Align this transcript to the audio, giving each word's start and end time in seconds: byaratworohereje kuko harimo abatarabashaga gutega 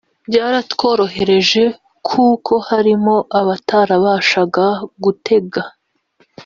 byaratworohereje 0.27 1.63
kuko 2.07 2.53
harimo 2.67 3.15
abatarabashaga 3.39 4.65
gutega 5.03 5.61